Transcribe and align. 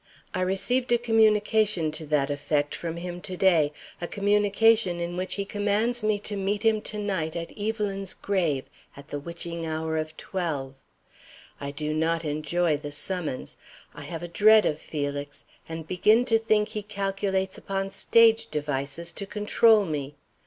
I 0.33 0.41
received 0.41 0.91
a 0.91 0.97
communication 0.97 1.91
to 1.91 2.07
that 2.07 2.31
effect 2.31 2.73
from 2.73 2.97
him 2.97 3.21
to 3.21 3.37
day; 3.37 3.71
a 4.01 4.07
communication 4.07 4.99
in 4.99 5.15
which 5.15 5.35
he 5.35 5.45
commands 5.45 6.03
me 6.03 6.17
to 6.21 6.35
meet 6.35 6.63
him 6.63 6.81
to 6.81 6.97
night, 6.97 7.35
at 7.35 7.55
Evelyn's 7.55 8.15
grave, 8.15 8.67
at 8.97 9.09
the 9.09 9.19
witching 9.19 9.63
hour 9.63 9.97
of 9.97 10.17
twelve. 10.17 10.81
I 11.59 11.69
do 11.69 11.93
not 11.93 12.25
enjoy 12.25 12.77
the 12.77 12.91
summons. 12.91 13.57
I 13.93 14.01
have 14.05 14.23
a 14.23 14.27
dread 14.27 14.65
of 14.65 14.79
Felix, 14.79 15.45
and 15.69 15.87
begin 15.87 16.25
to 16.25 16.39
think 16.39 16.69
he 16.69 16.81
calculates 16.81 17.59
upon 17.59 17.91
stage 17.91 18.47
devices 18.49 19.11
to 19.11 19.27
control 19.27 19.85
me. 19.85 20.15